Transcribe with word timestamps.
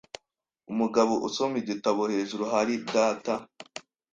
Umugabo 0.71 1.13
usoma 1.27 1.55
igitabo 1.63 2.01
hejuru 2.13 2.43
hari 2.53 2.73
data. 2.95 3.33